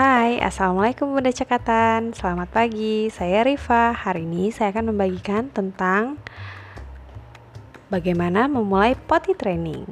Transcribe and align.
Hai, 0.00 0.40
Assalamualaikum 0.40 1.12
Bunda 1.12 1.28
Cekatan. 1.28 2.16
Selamat 2.16 2.48
pagi, 2.48 3.12
saya 3.12 3.44
Rifa. 3.44 3.92
Hari 3.92 4.24
ini 4.24 4.48
saya 4.48 4.72
akan 4.72 4.96
membagikan 4.96 5.52
tentang 5.52 6.16
Bagaimana 7.92 8.48
memulai 8.48 8.96
potty 8.96 9.36
training. 9.36 9.84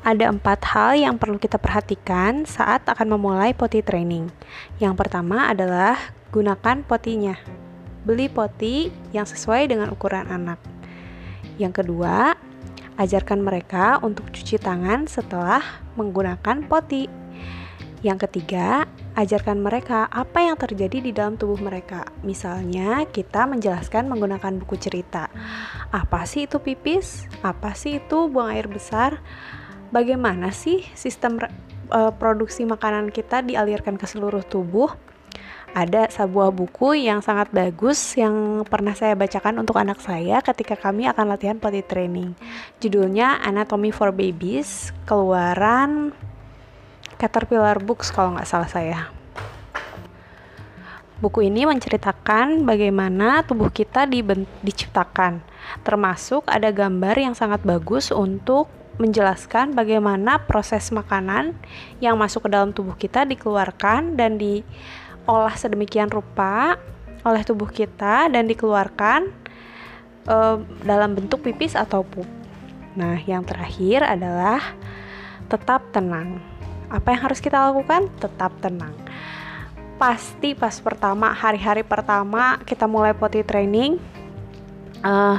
Ada 0.00 0.32
empat 0.32 0.64
hal 0.72 0.96
yang 0.96 1.20
perlu 1.20 1.36
kita 1.36 1.60
perhatikan 1.60 2.48
saat 2.48 2.88
akan 2.88 3.12
memulai 3.20 3.52
potty 3.52 3.84
training. 3.84 4.32
Yang 4.80 5.04
pertama 5.04 5.52
adalah 5.52 6.00
gunakan 6.32 6.88
potinya. 6.88 7.36
Beli 8.00 8.32
poti 8.32 8.88
yang 9.12 9.28
sesuai 9.28 9.68
dengan 9.68 9.92
ukuran 9.92 10.24
anak. 10.24 10.56
Yang 11.60 11.84
kedua, 11.84 12.39
Ajarkan 13.00 13.40
mereka 13.40 13.96
untuk 14.04 14.28
cuci 14.28 14.60
tangan 14.60 15.08
setelah 15.08 15.64
menggunakan 15.96 16.68
poti. 16.68 17.08
Yang 18.04 18.28
ketiga, 18.28 18.84
ajarkan 19.16 19.64
mereka 19.64 20.04
apa 20.12 20.44
yang 20.44 20.60
terjadi 20.60 21.00
di 21.00 21.08
dalam 21.08 21.40
tubuh 21.40 21.56
mereka. 21.56 22.12
Misalnya, 22.20 23.08
kita 23.08 23.48
menjelaskan 23.48 24.04
menggunakan 24.04 24.60
buku 24.60 24.76
cerita. 24.76 25.32
Apa 25.88 26.28
sih 26.28 26.44
itu 26.44 26.60
pipis? 26.60 27.24
Apa 27.40 27.72
sih 27.72 28.04
itu 28.04 28.28
buang 28.28 28.52
air 28.52 28.68
besar? 28.68 29.24
Bagaimana 29.88 30.52
sih 30.52 30.84
sistem 30.92 31.40
uh, 31.88 32.12
produksi 32.12 32.68
makanan 32.68 33.08
kita 33.16 33.40
dialirkan 33.40 33.96
ke 33.96 34.04
seluruh 34.04 34.44
tubuh? 34.44 34.92
Ada 35.70 36.10
sebuah 36.10 36.50
buku 36.50 37.06
yang 37.06 37.22
sangat 37.22 37.50
bagus 37.54 38.18
yang 38.18 38.66
pernah 38.66 38.94
saya 38.94 39.14
bacakan 39.14 39.62
untuk 39.62 39.78
anak 39.78 40.02
saya 40.02 40.42
ketika 40.42 40.74
kami 40.74 41.06
akan 41.06 41.30
latihan 41.30 41.58
potty 41.62 41.82
training. 41.86 42.34
Judulnya 42.82 43.38
Anatomy 43.42 43.94
for 43.94 44.10
Babies, 44.10 44.90
keluaran 45.06 46.10
Caterpillar 47.20 47.78
Books 47.78 48.10
kalau 48.10 48.34
nggak 48.34 48.48
salah 48.48 48.70
saya. 48.70 49.00
Buku 51.20 51.44
ini 51.44 51.68
menceritakan 51.68 52.64
bagaimana 52.64 53.44
tubuh 53.44 53.68
kita 53.68 54.08
diciptakan, 54.64 55.44
termasuk 55.84 56.48
ada 56.48 56.72
gambar 56.72 57.12
yang 57.20 57.36
sangat 57.36 57.60
bagus 57.60 58.08
untuk 58.08 58.72
menjelaskan 58.96 59.76
bagaimana 59.76 60.44
proses 60.48 60.88
makanan 60.92 61.56
yang 62.00 62.16
masuk 62.16 62.48
ke 62.48 62.52
dalam 62.52 62.72
tubuh 62.72 62.96
kita 62.96 63.28
dikeluarkan 63.28 64.16
dan 64.16 64.40
di 64.40 64.64
diolah 65.24 65.54
sedemikian 65.56 66.08
rupa 66.08 66.80
oleh 67.20 67.42
tubuh 67.44 67.68
kita 67.68 68.32
dan 68.32 68.48
dikeluarkan 68.48 69.28
uh, 70.26 70.56
dalam 70.84 71.16
bentuk 71.16 71.44
pipis 71.44 71.76
atau 71.76 72.00
pup. 72.00 72.26
Nah, 72.96 73.20
yang 73.28 73.44
terakhir 73.44 74.02
adalah 74.02 74.60
tetap 75.46 75.84
tenang. 75.92 76.40
Apa 76.90 77.14
yang 77.14 77.30
harus 77.30 77.38
kita 77.38 77.70
lakukan? 77.70 78.10
Tetap 78.18 78.50
tenang. 78.58 78.96
Pasti 80.00 80.56
pas 80.56 80.74
pertama 80.80 81.30
hari-hari 81.30 81.84
pertama 81.84 82.56
kita 82.64 82.88
mulai 82.88 83.12
potty 83.12 83.44
training, 83.44 84.00
uh, 85.04 85.38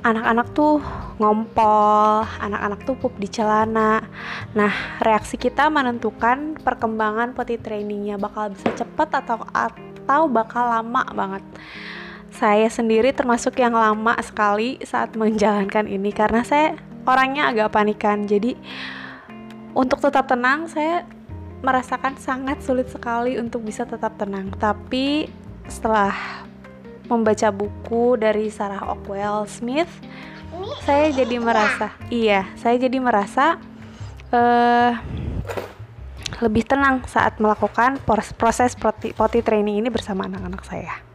anak-anak 0.00 0.52
tuh 0.56 0.80
ngompol, 1.20 2.24
anak-anak 2.40 2.80
tuh 2.88 2.96
pup 2.96 3.12
di 3.20 3.28
celana. 3.28 4.00
Nah, 4.56 4.72
reaksi 5.04 5.36
kita 5.36 5.68
menentukan 5.68 6.56
perkembangan 6.60 7.36
potty 7.36 7.60
trainingnya 7.60 8.16
bakal 8.16 8.52
bisa 8.52 8.72
cepat 8.72 9.24
atau 9.24 9.44
atau 9.52 10.26
bakal 10.26 10.68
lama 10.68 11.04
banget. 11.12 11.44
Saya 12.30 12.72
sendiri 12.72 13.12
termasuk 13.12 13.58
yang 13.60 13.76
lama 13.76 14.16
sekali 14.24 14.80
saat 14.80 15.12
menjalankan 15.18 15.84
ini 15.84 16.10
karena 16.14 16.40
saya 16.46 16.78
orangnya 17.04 17.52
agak 17.52 17.74
panikan. 17.74 18.24
Jadi 18.24 18.56
untuk 19.76 20.00
tetap 20.00 20.26
tenang 20.26 20.66
saya 20.66 21.04
merasakan 21.60 22.16
sangat 22.16 22.64
sulit 22.64 22.88
sekali 22.88 23.36
untuk 23.36 23.60
bisa 23.60 23.84
tetap 23.84 24.16
tenang. 24.16 24.48
Tapi 24.56 25.28
setelah 25.68 26.16
membaca 27.10 27.50
buku 27.50 28.14
dari 28.14 28.46
Sarah 28.48 28.86
Ockwell 28.94 29.44
Smith, 29.50 29.90
saya 30.86 31.10
jadi 31.10 31.36
merasa, 31.42 31.90
iya, 32.08 32.46
saya 32.54 32.78
jadi 32.78 32.98
merasa 33.02 33.58
uh, 34.30 34.92
lebih 36.40 36.64
tenang 36.64 37.04
saat 37.04 37.36
melakukan 37.42 38.00
proses 38.38 38.72
potty 39.12 39.40
training 39.42 39.82
ini 39.82 39.88
bersama 39.92 40.24
anak-anak 40.24 40.62
saya. 40.64 41.09